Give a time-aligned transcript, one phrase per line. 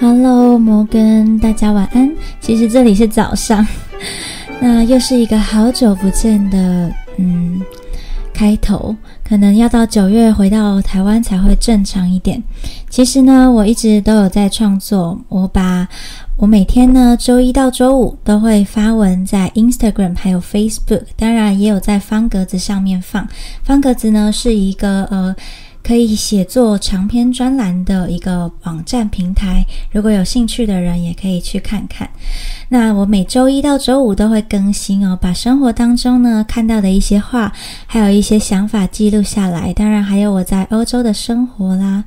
[0.00, 2.08] Hello，摩根，大家晚安。
[2.40, 3.66] 其实这里是早上，
[4.62, 7.60] 那又是一个好久不见的嗯
[8.32, 8.94] 开头，
[9.28, 12.40] 可能要到九月回到台湾才会正常一点。
[12.88, 15.88] 其实呢，我一直都有在创作，我把
[16.36, 23.26] 我每天呢周一到周五都会发文在 Instagram 还有 Facebook，当然也有在方格子上面放。
[23.64, 25.34] 方格子呢是一个呃。
[25.82, 32.08] 可以写作长篇专栏的一个网站平台，如果有兴趣的人也可以去看看。
[32.68, 37.52] 那我每周一到周五都会更新哦，把生活当中呢看到的一些话，
[37.86, 39.72] 还有一些想法记录下来。
[39.72, 42.04] 当然还有我在欧洲的生活啦。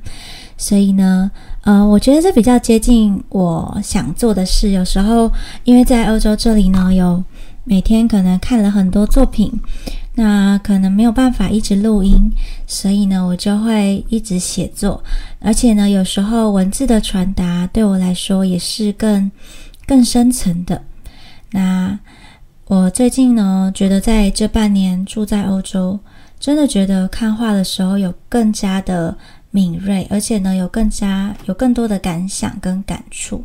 [0.56, 1.28] 所以呢，
[1.62, 4.70] 呃，我觉得这比较接近我想做的事。
[4.70, 5.28] 有时候
[5.64, 7.20] 因为在欧洲这里呢，有
[7.64, 9.52] 每天可能看了很多作品。
[10.14, 12.30] 那可能没有办法一直录音，
[12.66, 15.02] 所以呢，我就会一直写作。
[15.40, 19.30] 而且呢，有时候文字的传达对我来说也是更
[19.86, 20.82] 更深层的。
[21.50, 21.98] 那
[22.66, 25.98] 我最近呢，觉得在这半年住在欧洲，
[26.38, 29.16] 真的觉得看画的时候有更加的。
[29.54, 33.44] 敏锐，而且呢，有更加有更多的感想跟感触。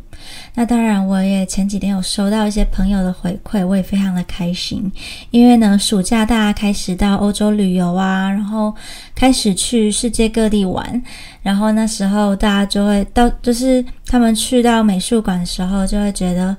[0.54, 4.90] 那当然，我也前几天有收到一些朋友的回馈，我也非常的开心。
[5.30, 8.74] 因为呢，暑假大家开始到欧洲旅游啊，然后
[9.14, 11.02] 开始去世界各地玩，
[11.42, 16.56] 然后那时候大家就会到，就是他们去到美术馆的时候，就会觉得，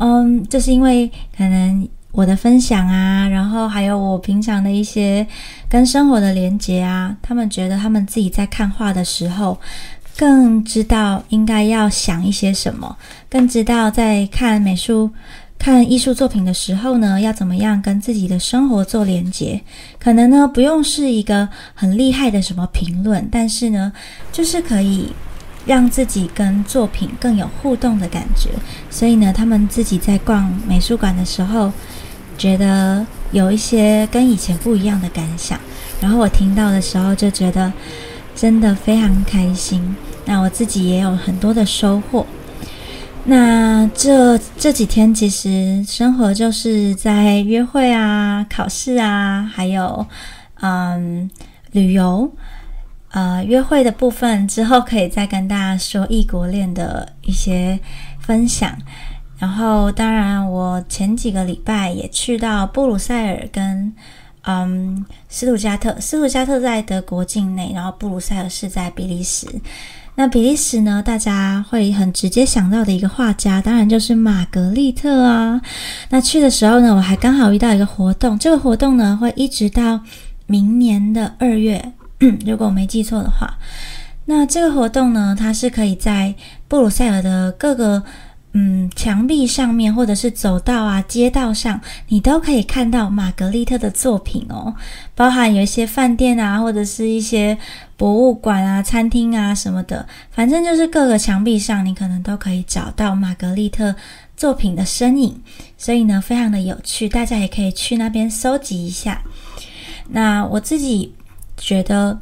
[0.00, 1.86] 嗯，就是因为可能。
[2.16, 5.26] 我的分享啊，然后还有我平常的一些
[5.68, 9.60] 跟生活的连接啊，他们觉得他们自己在看画的时候，
[10.16, 12.96] 更知道应该要想一些什么，
[13.28, 15.10] 更知道在看美术、
[15.58, 19.60] 看艺术作品的时候呢，要怎么样跟自己的生活做连接。
[19.98, 23.92] 可能呢，不用是一个很厉害的什么评论，但是呢，
[24.32, 25.12] 就是可以
[25.66, 28.48] 让自己跟作品更有互动的感觉。
[28.88, 31.70] 所以呢，他们自己在逛美术馆的时候。
[32.36, 35.58] 觉得有一些跟以前不一样的感想，
[36.00, 37.72] 然后我听到的时候就觉得
[38.34, 39.96] 真的非常开心。
[40.24, 42.26] 那我自己也有很多的收获。
[43.24, 50.06] 那这这几天其实生活就是在约会啊、考试啊，还有
[50.60, 51.30] 嗯
[51.72, 52.32] 旅游。
[53.10, 57.80] 呃，约会的部分之后可以再跟大家说异国恋的一些
[58.20, 58.76] 分享。
[59.38, 63.92] 然后，当然，我前几个礼拜也去到布鲁塞尔跟
[64.44, 65.94] 嗯斯图加特。
[66.00, 69.46] 斯图加特在德国境内，然后布鲁塞尔是在比利时。
[70.14, 75.60] 那比利时呢，大家会很直接想到的一个画家，当然就是玛格丽特啊。
[76.08, 80.00] 那去的时候呢，我还刚好遇到一个活动，这个活动呢会一直到
[80.46, 81.92] 明年的二月，
[82.46, 83.58] 如果我没记错的话。
[84.24, 86.34] 那这个活动呢，它是可以在
[86.68, 88.02] 布鲁塞尔的各个。
[88.58, 91.78] 嗯，墙壁上面或者是走道啊、街道上，
[92.08, 94.74] 你都可以看到玛格丽特的作品哦。
[95.14, 97.58] 包含有一些饭店啊，或者是一些
[97.98, 103.94] 博物馆啊、餐厅啊什么的，反正就是各个墙壁上，你可能都可以找到玛格丽特
[104.38, 105.38] 作品的身影。
[105.76, 109.20] 所以呢，非常的有趣，大家也可以去那边搜集一下。
[110.08, 111.12] 那我自己
[111.58, 112.18] 觉得，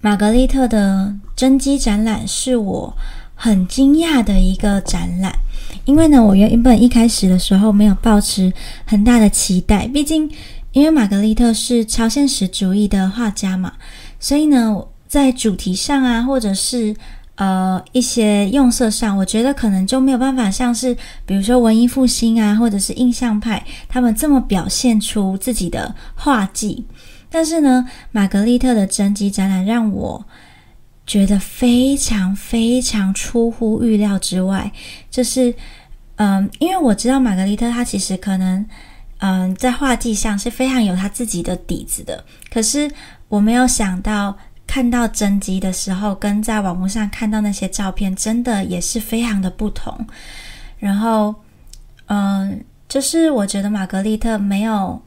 [0.00, 2.96] 玛格丽特的真迹展览是我。
[3.34, 5.34] 很惊讶的一个展览，
[5.84, 8.52] 因为呢，我原本一开始的时候没有抱持
[8.84, 10.30] 很大的期待，毕竟
[10.70, 13.72] 因为玛格丽特是超现实主义的画家嘛，
[14.20, 14.76] 所以呢，
[15.08, 16.94] 在主题上啊，或者是
[17.34, 26.84] 呃一些用色上，我觉得可能就没有办法像是比如说文艺复兴啊，或者是印象派他们这么表现出自己的画技，
[27.28, 30.24] 但是呢，玛格丽特的真迹展览让我。
[31.06, 34.70] 觉得非常非常出乎预料之外，
[35.10, 35.54] 就是，
[36.16, 38.64] 嗯，因为我知道玛格丽特她其实可能，
[39.18, 42.24] 嗯，在画技上是非常有她自己的底子的。
[42.50, 42.90] 可是
[43.28, 50.06] 我没有想到看到真迹的时候，跟在网络上看到那些照片，真的也是非常的不同。
[50.78, 51.34] 然后，
[52.06, 55.02] 嗯，就是我觉得玛格丽特没有。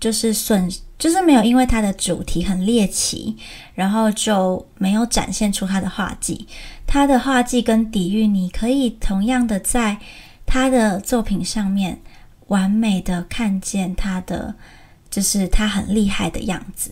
[0.00, 0.70] 就是损，
[1.04, 3.36] 就是没有因为他的主题很猎奇，
[3.74, 6.48] 然后就没有展现出他的画技。
[6.86, 9.98] 他的画技跟底蕴，你可以同样的在
[10.46, 12.00] 他的作品上面
[12.46, 14.54] 完美的看见他的，
[15.10, 16.90] 就是他很厉害的样子。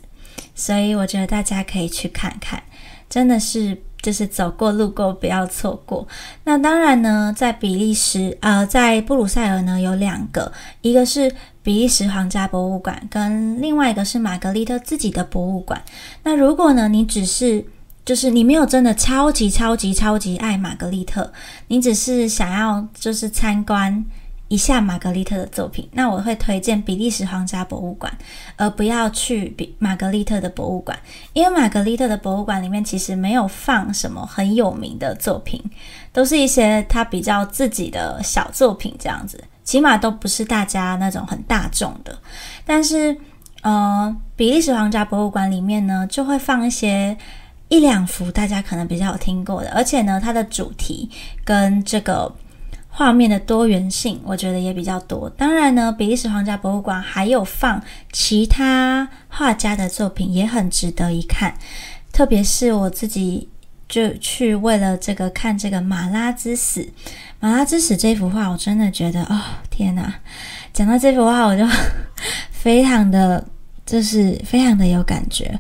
[0.54, 2.62] 所以我觉得大家可以去看看，
[3.08, 3.82] 真的是。
[4.02, 6.06] 就是走过路过，不要错过。
[6.44, 11.32] 那当然呢，在比利时，呃，在布鲁塞尔呢有两个，一个是
[11.62, 15.80] 比利时皇家博物馆，跟另外一个是玛格丽特自己的博物馆。
[16.24, 17.64] 那如果呢，你只是
[18.04, 21.32] 就是你没有真的超级超级超级爱玛格丽特，
[21.68, 24.04] 你只是想要就是参观
[24.52, 28.12] 一下玛格丽特的作品，那我会推荐比利时皇家博物馆，
[28.56, 30.98] 而不要去比玛格丽特的博物馆，
[31.32, 35.58] 因为玛格丽特的博物馆里面其实没有放什么很有名的作品，
[36.12, 42.14] 都是一些他比较自己的小作品这样子，起码都不是大家那种很大众的，
[42.66, 43.16] 但是
[43.62, 47.16] 呃，比利时皇家博物馆里面呢就会放一些。
[47.68, 51.08] 一两幅大家可能比较有听过的，而且呢，它的主题
[51.42, 52.30] 跟这个
[52.94, 55.28] 画面的多元性，我觉得也比较多。
[55.30, 61.54] 当然呢，比利时皇家博物馆还有放其他画家的作品，也很值得一看。
[62.12, 63.48] 特别是我自己
[63.88, 66.80] 就去为了这个看这个《马拉之死》，
[67.40, 69.40] 《马拉之死》这幅画，我真的觉得，哦
[69.70, 70.14] 天哪！
[70.74, 71.66] 讲到这幅画，我就
[72.52, 73.42] 非常的，
[73.86, 75.58] 就是非常的有感觉。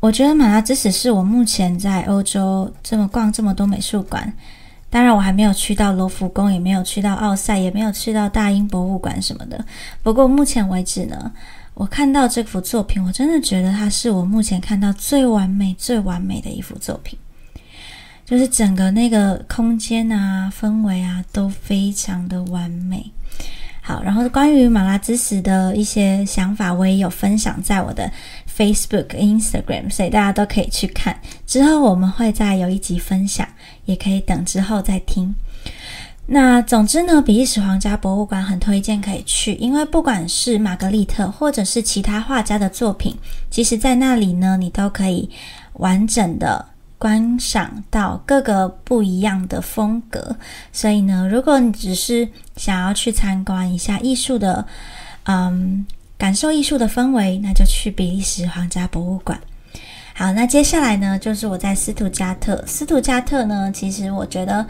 [0.00, 4.32] 我觉得马拉之死是我目前在欧洲这么逛这么多美术馆，
[4.90, 9.64] 当然我还没有去到罗浮宫，也没有去到奥赛，也没有去到大英博物馆什么的。
[10.02, 11.30] 不过目前为止呢，
[11.74, 17.16] 我看到这幅作品，我真的觉得它是我目前看到最完美、最完美的一幅作品，
[18.26, 23.12] 就是整个那个空间啊、氛围啊都非常的完美。
[23.82, 28.10] 好，然后关于马拉之死的一些想法，我也有分享在我的。
[28.60, 31.18] Facebook、Instagram，所以大家都可以去看。
[31.46, 33.48] 之后我们会再有一集分享，
[33.90, 35.34] 也可以等之后再听。
[36.26, 43.16] 那总之呢，比利时皇家博物馆很推荐可以去，因为不管是玛格丽特或者是其他画家的作品，
[43.50, 45.28] 其实在那里呢，你都可以
[45.74, 46.64] 完整的
[46.98, 50.36] 观赏到各个不一样的风格。
[50.72, 54.64] 所以呢，如果你只是想要去参观一下艺术的，
[55.24, 55.84] 嗯。
[56.20, 59.40] 感受艺术的氛围，那就去比利时皇家博物馆。
[60.20, 62.62] 好，那接下来呢，就是我在斯图加特。
[62.66, 64.66] 斯图加特呢，其实我觉得，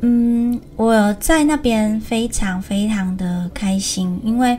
[0.00, 4.58] 嗯，我在那边非常非常的开心，因为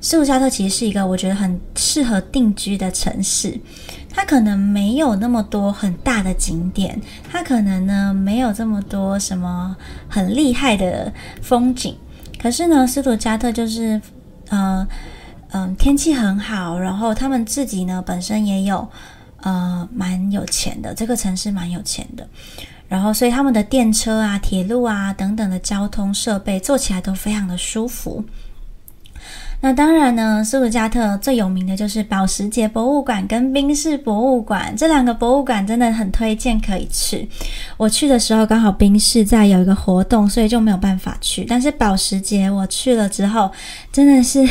[0.00, 3.60] 斯图加特其实是一个我觉得很适合定居的城市。
[4.08, 6.98] 它可能没有那么多很大的景点，
[7.30, 9.76] 它可能呢没有这么多什么
[10.08, 11.12] 很厉害的
[11.42, 11.94] 风景。
[12.40, 14.00] 可是呢，斯图加特就是，
[14.48, 14.88] 呃。
[15.52, 18.88] 嗯，天气很好，然后他们自己呢本身也有，
[19.42, 22.28] 呃，蛮有钱的，这个城市蛮有钱的，
[22.88, 28.24] 然后所以他们的电车啊、铁路啊等等的交通设备做起来都非常的舒服。
[29.62, 37.28] 那当然呢，斯图加特最有名的就是保时捷博物馆跟宾士博物馆，这两个博物馆真的很推荐可以去。
[37.76, 41.44] 我去的时候刚好宾士在有一个活动，所以就没有办法去。
[41.44, 43.52] 但是保时捷我去了之后，
[43.92, 44.48] 真的是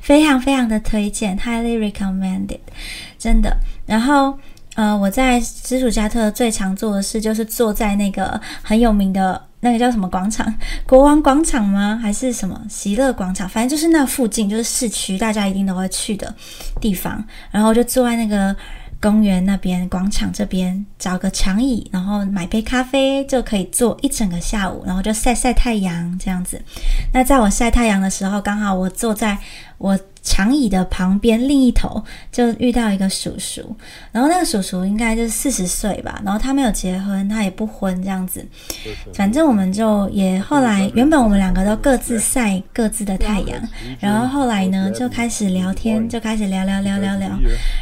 [0.00, 2.60] 非常非常的推荐，highly recommended，
[3.22, 3.56] 真的。
[3.86, 4.36] 然后
[4.74, 9.40] 呃，我在斯图加特最常做的事就是坐在那个很有名的。
[9.64, 10.52] 那个叫什么广场？
[10.88, 11.96] 国王广场吗？
[12.02, 13.48] 还是什么喜乐广场？
[13.48, 16.34] 反正就是那附近，就是市区，大家一定都会去的
[16.80, 17.24] 地方。
[17.52, 18.56] 然后就坐在那个
[19.00, 26.60] 公园那边、广场这边，找个长椅，然后买杯咖啡，就可以坐一整个下午，然后就晒晒太阳这样子。
[27.12, 29.38] 那在我晒太阳的时候，刚好我坐在
[29.82, 29.98] 我。
[30.24, 33.60] 长椅的旁边另一头就遇到一个叔叔，
[34.12, 38.46] 然后那个叔叔应该就是四十岁吧，然后他没有结婚，他也不婚这样子。
[39.12, 47.36] 反正我们就也后来，原本我们两个都各自晒各自的太阳，然后后来呢就开始聊天，就开始聊聊聊聊聊，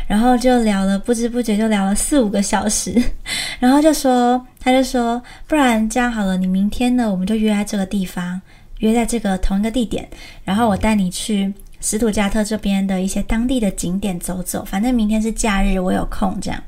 [0.09, 2.99] 然后就聊了不知不觉就聊了四五个小时，
[3.61, 8.40] 然后就说他就说，不然这样好了，你明天呢我们就约在这个地方，
[8.78, 10.09] 约在这个同一个地点，
[10.42, 11.52] 然后我带你去。
[11.80, 16.62] 斯图加特这边的一些当地的景点走走，反正明天是假日，我有空这样。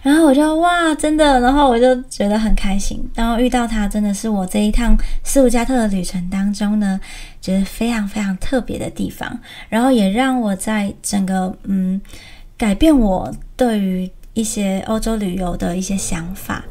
[0.00, 3.04] 然后我就哇，真的，然后我就觉得很开心。
[3.14, 7.00] 然后遇到他，真的是我这一趟斯图加特的旅程当中呢，
[7.40, 9.40] 觉得非常非常特别的地方。
[9.68, 12.00] 然后也让我在整个嗯
[12.56, 16.64] 改变我对于一些欧洲旅游的一些想法。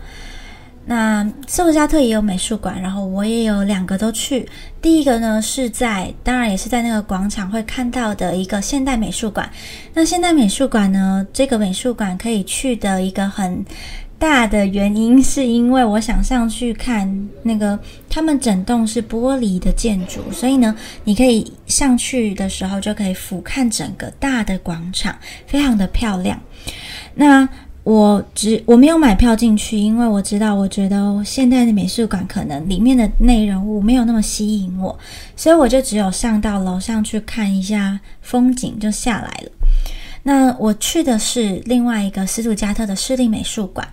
[0.88, 4.48] 那斯图加特也有美术馆，然后我也有两个都去。
[4.82, 9.50] 第一个呢是在，当然也是在那个广场会看到的一个现代美术馆。
[9.94, 13.66] 那现代美术馆呢，这个美术馆可以去的一个很
[14.20, 17.78] 大的原因，是因为我想上去看那个
[18.08, 26.40] 他们整栋是玻璃的建筑，所以呢，你可以上去的时候就可以俯瞰整个大的广场，非常的漂亮。
[27.16, 27.48] 那
[27.86, 34.98] 我只我没有买票进去，因为我知道，我觉得现代的美术馆可能里面的内容物没有那么吸引我，
[35.36, 39.52] 所以我就只有上到楼上去看一下风景，就下来了。
[40.24, 43.88] 那我去的是另外一个斯图加特的市立美术馆。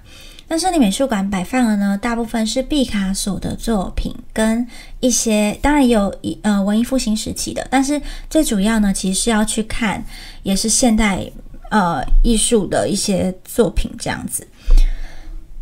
[0.48, 4.66] 那市立美术馆摆放的呢，大部分是毕卡索的作品，跟
[5.00, 10.02] 一些当然有一呃文艺复兴时期的，但是最主要呢，其实是要去看
[10.42, 11.24] 也是现代
[11.72, 14.46] 呃艺术的一些作品这样子。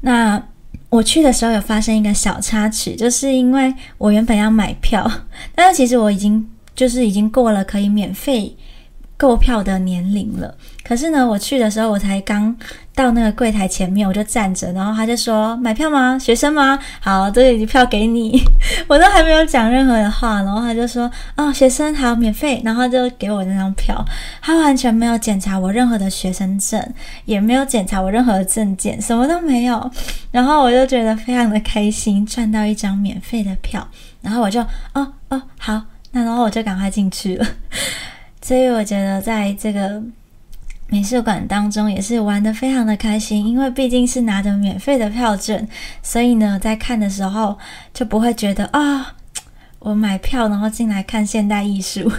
[0.01, 0.43] 那
[0.89, 5.09] 我去的时候有发生一个小插曲，就是因为我原本要买票，
[5.55, 8.57] 但是其实我已经就是已经过了可以免费。
[9.21, 12.57] 购票的年龄了，可是呢，我去的时候我才刚
[12.95, 16.19] 到那个柜台前面，我就站着，然后他就说买票吗？
[16.19, 16.79] 学生吗？
[17.01, 18.41] 好，这里票给你。
[18.89, 24.03] 我都还没有讲任何的话，然后他就说哦，学生好，免费，然后就给我那张票。
[24.41, 26.83] 他完全没有检查我任何的学生证，
[27.27, 29.91] 也没有检查我任何的证件，什么都没有。
[30.33, 33.87] 然后我就觉得非常的开心，赚到一张免费的票。
[34.23, 34.63] 然后我就
[34.95, 37.47] 哦哦好，那然后我就赶快进去了。
[38.43, 40.03] 所以我觉得在这个
[40.89, 45.69] 美术馆当中也是玩的非常的开心，因为毕竟是拿着免费的票证，
[46.03, 47.57] 所以呢，在看的时候
[47.95, 49.15] 就不会觉得啊，
[49.79, 52.11] 我买票然后进来看现代艺术。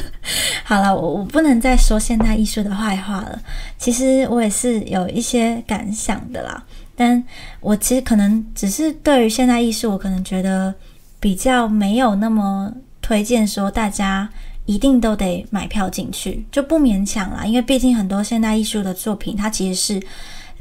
[0.64, 3.38] 好了，我我不能再说现代艺术的坏话了。
[3.76, 6.64] 其实我也是有一些感想的啦，
[6.96, 7.22] 但
[7.60, 10.74] 我其实可能只是对于现代艺术，我可能觉得
[11.20, 14.26] 比较没有那么推荐说大家。
[14.66, 17.44] 一定都得买票进去，就不勉强啦。
[17.44, 20.06] 因为毕竟很多现代艺术的作品，它其实是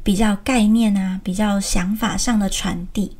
[0.04, 3.16] 比较概念啊、比较想法上的传递。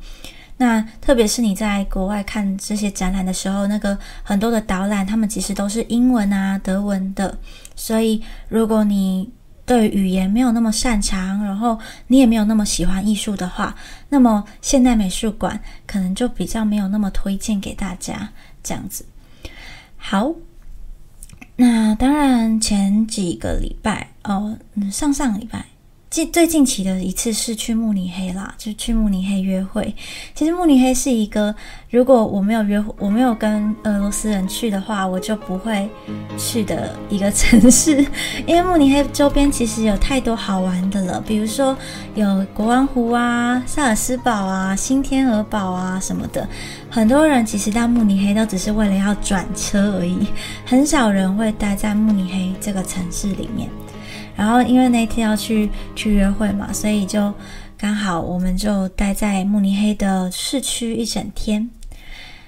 [0.58, 7.36] 那特别是你在国外看这些展览的时候，那个很多的导览，他们其实都是英文啊、德文的。
[7.74, 9.30] 所以，如果你
[9.64, 13.74] 对语言没有那么擅长，然后你也没有那么喜欢艺术的话，
[14.10, 18.28] 那么现代美术馆可能就比较没有那么推荐给大家
[18.62, 19.06] 这样子。
[19.96, 20.34] 好。
[21.56, 24.58] 那当然，前几个礼拜哦，
[24.90, 25.64] 上上礼拜，
[26.14, 29.92] 近最近期的一次是去慕尼黑啦，就去慕尼黑约会。
[30.32, 31.52] 其实慕尼黑是一个，
[31.90, 35.90] 如果我没有约，我没有跟俄罗斯人去的话，我就不会
[36.38, 38.06] 去的一个 城市。
[38.46, 41.76] 因为慕尼黑周边其实有太多好玩的了，比如说
[42.14, 46.48] 有国王湖啊、萨尔斯堡啊、新天鹅堡啊什么的。
[46.88, 50.28] 很多人其实到慕尼黑都只是为了要转车而已，
[50.64, 53.68] 很少人会待在慕尼黑这个城市里面。
[54.36, 57.32] 然后因为那天要去去约会嘛，所以就
[57.78, 61.70] 刚好我们就待在慕尼黑的市区一整天。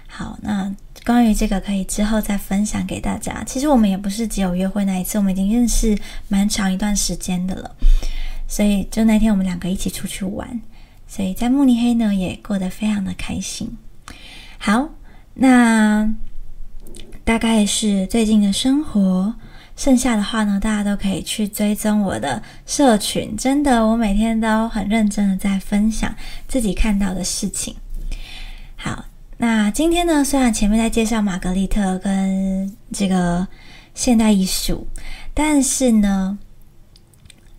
[0.06, 0.74] 好，那
[1.04, 3.44] 关于这个可以之后再分享给大家。
[3.44, 5.96] 其实我们也不是只有约会那一次，我们已经认识
[6.28, 7.70] 蛮长一段时间的了。
[8.48, 10.60] 所以就那天我们两个一起出去玩，
[11.06, 13.76] 所以在慕尼黑呢也过得非常的开心。
[14.58, 14.88] 好，
[15.34, 16.12] 那
[17.24, 19.34] 大概是最近的生活。
[19.76, 23.36] 剩下的话呢，大家都可以去追踪我的社群。
[23.36, 26.12] 真的，我每天都很认真的在分享
[26.48, 27.76] 自己看到的事情。
[28.74, 29.04] 好，
[29.36, 33.46] 那今天呢，虽然前面在介绍玛格丽特跟这个
[33.94, 34.86] 现代艺术，
[35.32, 36.38] 但是呢。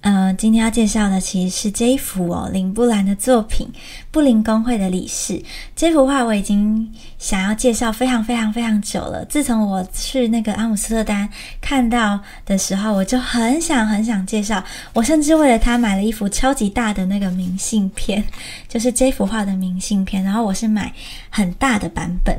[0.09, 3.67] 嗯，今天要介绍的其实是这一幅哦，林布兰的作品
[4.09, 5.33] 《布林工会的理事》。
[5.75, 9.25] 这幅画我已经想要介绍非常非常非常久了。
[9.25, 11.27] 自从我去那个阿姆斯特丹
[11.59, 14.63] 看到的时候，我就很想很想介绍。
[14.93, 18.23] 我甚至为了他买了一幅超级大的那个明信片，
[18.69, 20.23] 就是这幅画的明信片。
[20.23, 20.93] 然后我是买
[21.29, 22.33] 很大的版本，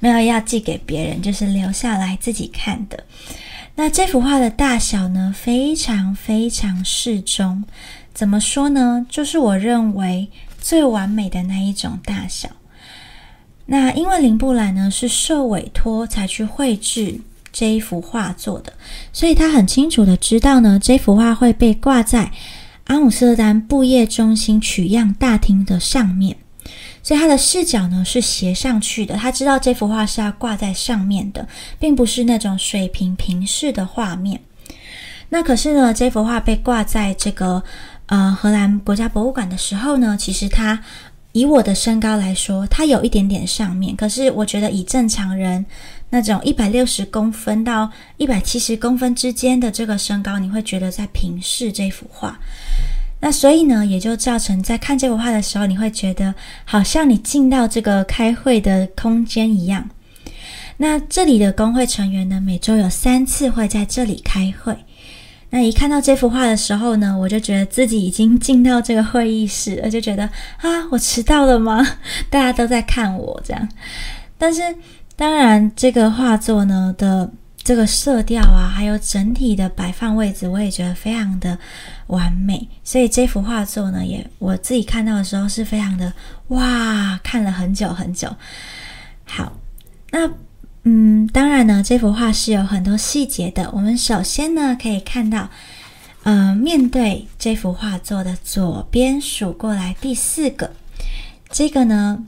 [0.00, 3.04] 没有要寄给别人，就是留下来自己看的。
[3.74, 7.64] 那这幅画的大小呢，非常非常适中。
[8.12, 9.06] 怎么说呢？
[9.08, 10.28] 就是我认为
[10.60, 12.50] 最完美的那一种大小。
[13.66, 17.18] 那因为林布兰呢是受委托才去绘制
[17.50, 18.72] 这一幅画作的，
[19.12, 22.30] 所以他很清楚的知道呢，这幅画会被挂在
[22.84, 26.36] 阿姆斯特丹布业中心取样大厅的上面。
[27.02, 34.40] 所以他的视角呢是斜上去的，他知道这幅画是要挂在上面的，并不是那种水平平视的画面。
[35.28, 37.62] 那可是呢，这幅画被挂在这个
[38.06, 40.78] 呃荷兰国家博物馆的时候呢，其实它
[41.32, 43.96] 以我的身高来说，它有一点点上面。
[43.96, 45.64] 可是我觉得以正常人
[46.10, 52.38] 那种一百六十公分到一百七十公分之间的这个身高，你会觉得在平视这幅画。
[53.24, 59.88] 那所以呢，也就造成在看这幅画的时候，你会觉得好像你进到这个开会的空间一样。
[60.78, 64.76] 那这里的工会成员呢，每周有三次会在这里开会。
[65.50, 70.24] 那一看到这幅画的时候呢，我就觉得自己已经进到这个会议室，了，就觉得
[70.56, 71.86] 啊，我迟到了吗？
[72.28, 73.68] 大家都在看我这样。
[74.36, 74.60] 但是
[75.14, 77.30] 当然，这个画作呢的
[77.64, 81.56] 这个色调啊，还有整体的摆放位置，我也觉得非常的
[82.08, 82.68] 完美。
[82.82, 86.12] 所以这幅画作呢，也我自己看到的时候是非常的
[86.48, 88.34] 哇，看了很久很久。
[89.24, 89.52] 好，
[90.10, 90.28] 那
[90.82, 93.70] 嗯，当然呢，这幅画是有很多细节的。
[93.72, 95.48] 我们首先呢，可以看到，
[96.24, 100.72] 呃，面对这幅画作的左边数过来第四个，
[101.50, 102.24] 这个呢。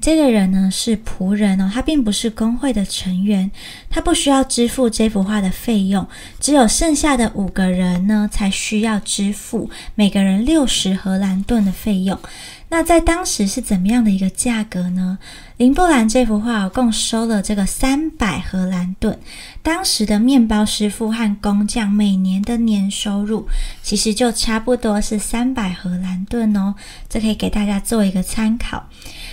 [0.00, 3.50] 这个人呢是仆人哦，他并不是工会的成员，
[3.90, 6.06] 他不需要支付这幅画的费用，
[6.40, 12.18] 只有剩下的五个人呢才需要支付每个人六十荷兰盾的费用。
[12.72, 15.18] 那在当时是怎么样的一个价格呢？
[15.58, 19.18] 林布兰这幅画共收了这个三百荷兰盾，
[19.62, 23.46] 当时的面包师傅和工匠每年的年收入
[23.82, 26.74] 其实就差不多是三百荷兰盾哦，
[27.10, 28.88] 这可以给大家做一个参考。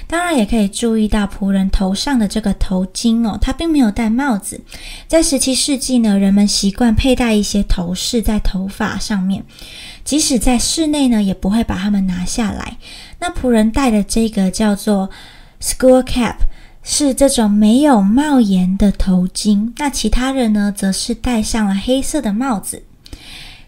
[0.05, 4.59] 当然也可以注意到仆人头上的这个头巾哦，他并没有戴帽子。
[5.07, 9.45] 在十七世纪呢，人们习惯佩戴一些头饰在头发上面，
[10.03, 12.75] 即使在室内呢，也不会把它们拿下来。
[13.19, 15.09] 那仆人戴的这个叫做
[15.61, 16.35] school cap，
[16.83, 19.71] 是这种没有帽檐的头巾。
[19.77, 22.83] 那其他人呢，则是戴上了黑色的帽子。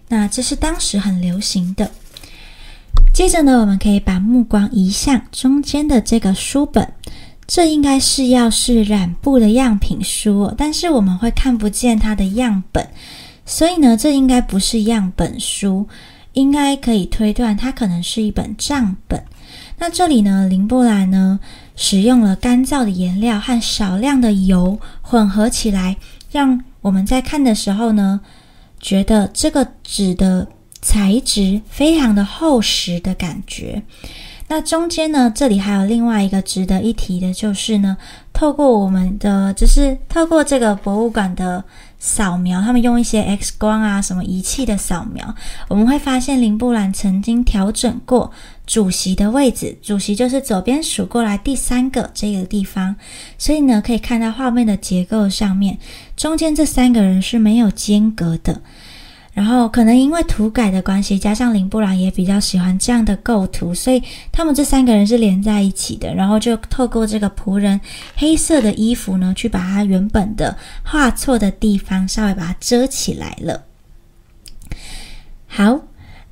[0.08, 1.92] 那这是当时很流行的。
[3.14, 6.94] 接着呢，我们可以把目光移向中间的这个书本，
[7.46, 12.88] 这应该是要是染布的样品书，但是我们会看不见它的样本，
[13.46, 15.88] 所以呢，这应该不是样本书，
[16.34, 19.22] 应该可以推断它可能是一本账本。
[19.82, 21.40] 那这里呢，林布兰呢
[21.76, 25.98] 使用了干燥的颜料和少量的油混合起来，
[26.32, 28.22] 让我们在看的时候呢，
[28.80, 30.48] 觉得这个纸的。
[30.84, 33.84] 材质非常的厚实的感觉。
[34.48, 37.96] 那中间呢，这里还有另外一个值得一提的，就是呢，
[38.34, 41.64] 透过我们的，就是透过这个博物馆的
[42.00, 45.36] 扫描，他们用一些 X 光啊什么仪器的扫描，
[45.68, 48.32] 我们会发现林布兰曾经调整过
[48.72, 52.96] 主席的位置，主席就是左边数过来第三个这个地方，
[53.38, 55.78] 所以呢，可以看到画面的结构上面，
[56.16, 58.62] 中间这三个人是没有间隔的。
[59.34, 66.16] 然后可能因为涂改的关系，加上林布兰也比较喜欢这样的构图，所以他们这三个人是连在一起的。
[66.16, 67.82] 然后就透过这个仆人
[68.16, 73.66] 黑色的衣服呢，去把他原本的画错的地方稍微把它遮起来了。
[75.46, 75.82] 好，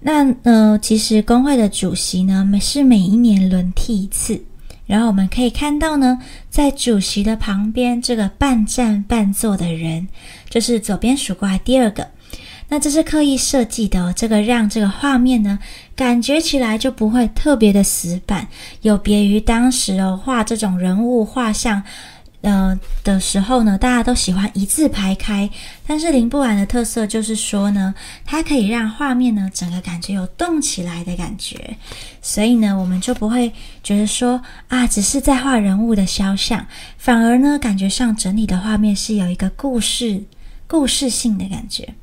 [0.01, 4.41] 那呃，其实工会的主席呢，每是每一年轮替一次。
[4.85, 6.17] 然后我们可以看到呢，
[6.49, 10.07] 在主席的旁边这个半站半坐的人，
[10.49, 12.07] 就是左边数过来第二个。
[12.69, 15.59] 那这是刻意设计的哦，这个让这个画面呢，
[15.95, 18.47] 感觉起来就不会特别的死板，
[18.81, 21.83] 有别于当时哦画这种人物画像，
[22.41, 25.49] 呃的时候呢，大家都喜欢一字排开。
[25.85, 27.93] 但是林布兰的特色就是说呢，
[28.25, 31.77] 它可以让画面呢整个感觉有动起来的感觉，
[32.21, 33.51] 所以呢，我们就不会
[33.83, 36.65] 觉得说啊，只是在画人物的肖像，
[36.97, 40.23] 反而呢，感觉上整体的画面是有一个故事、
[40.67, 41.93] 故事性的感觉。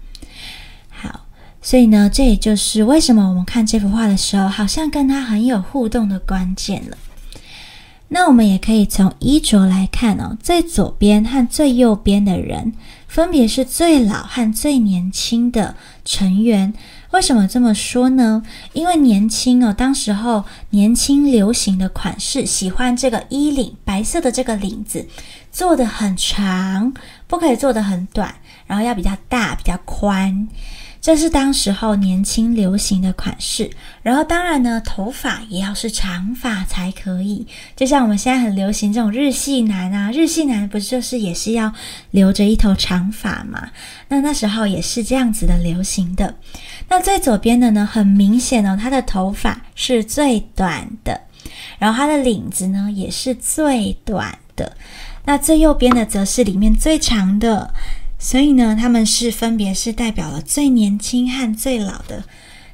[0.91, 1.21] 好
[1.63, 6.97] 所以呢，这也就是为什么我们看这幅画的时候，好像跟他很有互动的关键了。
[8.09, 12.73] 那我们也可以从衣着来看哦，最左边和最右边的人，
[13.09, 16.73] 分别是最老和最年轻的成员。
[17.11, 18.43] 为什么这么说呢？
[18.73, 25.09] 因为年轻哦，当时候年轻流行的款式，喜欢这个衣领白色的这个领子
[25.51, 26.93] 做的很长，
[27.27, 28.35] 不可以做的很短，
[28.67, 30.47] 然后要比较大、比较宽。
[31.07, 33.71] 这是当时候年轻流行的款式，
[34.03, 37.47] 然后当然呢，头发也要是长发才可以。
[37.77, 41.73] 就像我们现在很流行这种日系男啊，日系男不就是也是要
[42.11, 43.71] 留着一头长发嘛？
[44.09, 46.35] 那那时候也是这样子的流行的。
[46.89, 51.21] 那最左边的呢，很明显哦，他的头发是最短的，
[51.79, 54.77] 然后他的领子呢也是最短的。
[55.25, 57.73] 那最右边的则是里面最长的。
[58.19, 62.25] 所以呢，他们是分别是代表了最年轻和最老的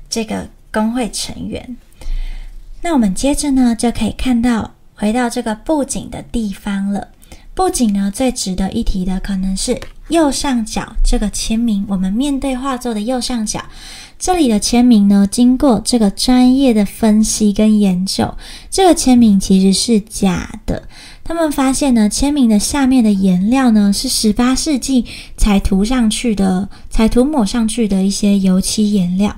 [0.08, 1.76] 这个工会成员。
[2.82, 7.08] 那我们接着呢，就可以看到回到这个布景的地方了。
[7.54, 9.78] 布景呢，最值得一提的可能是
[10.08, 11.84] 右上角这个签名。
[11.88, 13.62] 我们面对画作的右上角，
[14.18, 18.34] 这里的签名呢，经过这个专业的分析跟研究，
[18.70, 20.88] 这个签名其实是假的。
[21.34, 29.34] 他们发现呢，签名的下面的颜料呢是十八世纪才涂上去的，才涂抹上去的一些油漆颜料。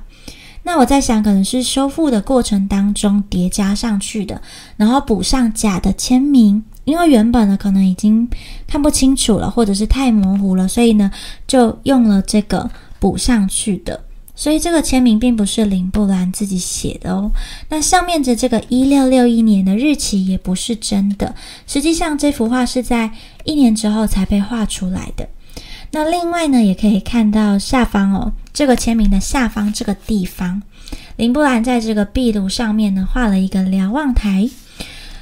[0.65, 4.43] 那我在想，可能是修复的过程当中叠加上去的，
[4.77, 8.29] 然后补上假的签名，因为原本呢可能已经
[8.67, 11.09] 看不清楚了，或者是太模糊了，所以呢
[11.47, 14.03] 就用了这个补上去的。
[14.37, 17.31] 所以这个签名并不是林布兰自己写的哦。
[17.69, 21.35] 那上面的这个一六六一年的日期也不是真的。
[21.67, 23.13] 实际上这幅画是在
[23.45, 25.29] 一年之后才被画出来的。
[25.93, 30.61] 那另外呢，也可以看到下方哦，这个签名的下方这个地方，
[31.17, 34.51] 林布兰在这个壁炉上面呢画了一个瞭望台。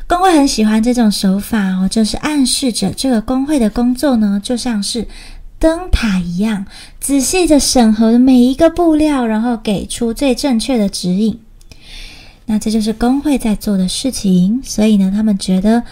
[0.07, 5.07] 工会很喜欢这种手法哦，就是暗示着这个工会的工作呢，就像是。
[5.63, 6.67] 灯塔一样，
[6.99, 11.39] 仔细的审核每一个布料，然后给出最正确的指引。
[12.47, 15.85] 那这就是工会在做的事情，所以呢，他们觉得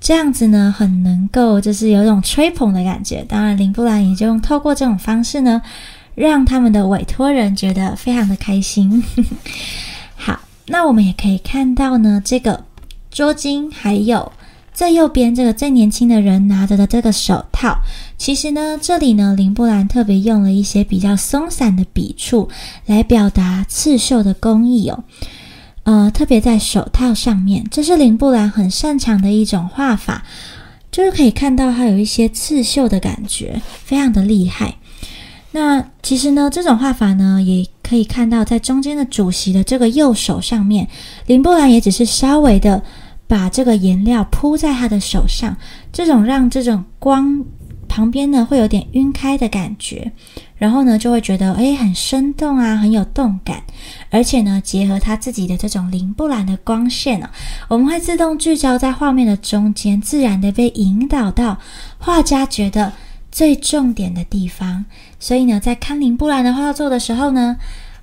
[0.00, 3.24] 这样子呢，很能够就是有一种吹捧的感觉。
[3.28, 5.60] 当然，林布兰也就用透过这种方式呢，
[6.14, 9.02] 让他们的委托人觉得非常的开心。
[10.14, 12.62] 好，那我们也可以看到呢，这个
[13.10, 14.30] 捉金还有。
[14.72, 17.76] 最右边这个最年轻的人拿着的这个手套，
[18.20, 22.50] 其实呢，这里呢，林布兰特别用了一些比较松散的笔触
[22.84, 25.04] 来表达刺绣的工艺哦。
[25.84, 30.22] 呃，特别在手套上面，这是林布兰很擅长的一种画法，
[30.92, 34.76] 就是可以看到它有一些刺绣的感觉，非常的厉害。
[35.52, 40.86] 那其实呢，这种画法呢，也可以看到在中间的主席的这个右手上面，
[41.24, 42.82] 林布兰也只是稍微的。
[43.26, 45.56] 把这个颜料铺在他的手上，
[45.92, 47.44] 这种让这种光
[47.90, 50.12] 旁边呢会有点晕开的感觉，
[50.56, 53.64] 然后呢就会觉得诶很生动啊，很有动感，
[54.10, 57.28] 而且呢结合他自己的这种林布兰的光线呢，
[57.66, 61.58] 我们会自动聚焦在画面的中间，自然的被引导到
[61.98, 62.92] 画家觉得
[63.32, 64.84] 最重点的地方。
[65.18, 67.56] 所以呢，在看林布兰的画作的时候呢。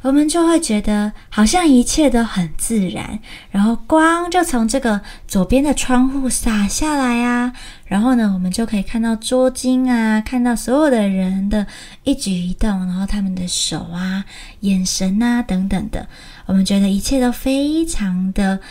[0.07, 3.19] 我们就会觉得好像一切都很自然，
[3.51, 7.51] 然后光就从这个左边的窗户洒下来啊，
[7.87, 11.67] 然后呢，我们就可以看到捉金啊，看到所有的人的
[12.05, 14.23] 一举一动，然后他们的手啊、
[14.61, 16.07] 眼神啊等等的，
[16.45, 18.61] 我们觉得一切都非常的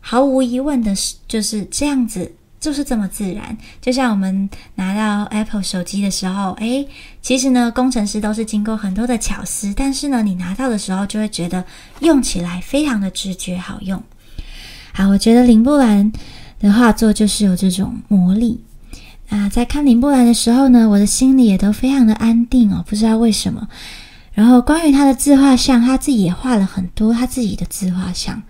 [0.00, 2.32] 毫无疑问的是就是这样子。
[2.66, 6.88] 就是这么自然，就像我们拿到 Apple 手机的时候，诶，
[7.22, 11.64] 其实呢，工程师都是经过很多的巧思，但是呢，你拿到的时候就会觉得
[12.00, 14.02] 用起来非常的直觉好用。
[14.92, 16.10] 好，我觉得林布兰
[16.58, 18.64] 的画作就是有这种魔力。
[19.28, 23.68] 啊，在看林布兰的时候呢，我的心里也都非常的安定哦，不知道为什么。
[24.32, 28.42] 然后关于他的自画像，他自己也画了很多他自己的自画像。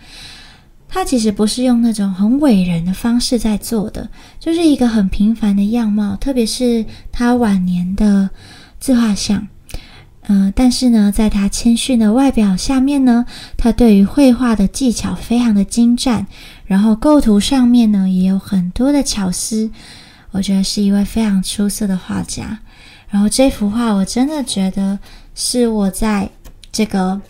[0.97, 4.09] 他其实不是用那种很伟人的方式在做的，
[4.41, 6.17] 就是一个很平凡的样貌。
[6.17, 8.31] 特别是他晚年的
[8.81, 9.47] 自画像，
[10.23, 13.27] 嗯，但是呢，在他谦逊的外表下面呢，
[13.59, 16.27] 他对于绘画的技巧非常的精湛，
[16.65, 19.71] 然后构图上面呢也有很多的巧思。
[20.31, 22.59] 我觉得是一位非常出色的画家。
[23.11, 24.99] 然后这幅画，我真的觉得
[25.35, 26.31] 是我在
[26.73, 27.21] 这个。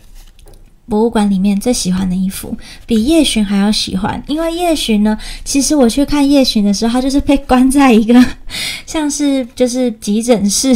[0.88, 4.22] 博物馆里面最喜欢的一幅，比夜巡还要喜欢。
[4.27, 8.25] 因为夜巡呢，其实我去看夜巡的时候，他就是被关在一个
[8.87, 10.75] 像是就是急诊室、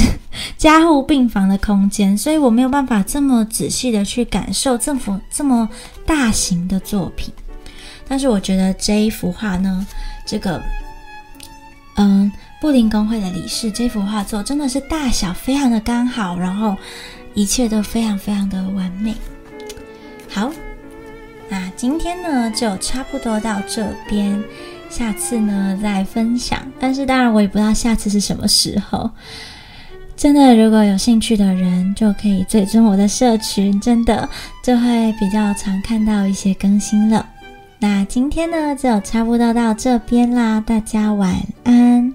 [0.58, 5.68] 加护病房的空间，所以我没有办法这么仔细的去感受这幅这么
[6.04, 7.32] 大型的作品。
[8.08, 9.86] 但是我觉得这一幅画呢，
[10.26, 10.60] 这个
[11.94, 16.76] 嗯，布林工会的理事这幅画作真的是大小非常的刚好，然后
[17.34, 19.14] 一切都非常非常的完美。
[20.30, 20.50] 好，
[21.48, 24.42] 那今天呢就差不多到这边，
[24.88, 26.60] 下次呢再分享。
[26.78, 29.10] 但是当然我也不知道下次是什么时候。
[30.16, 34.28] 真的，如果有兴趣的人就可以追踪我的社群，真的
[34.62, 37.26] 就会比较常看到一些更新了。
[37.78, 42.12] 那今天呢就差不多到这边啦，大家晚安，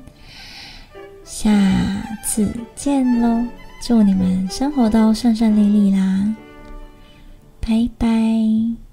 [1.24, 1.50] 下
[2.24, 3.44] 次见喽！
[3.82, 6.36] 祝你们生活都顺顺利利啦！
[7.66, 8.85] 拜拜。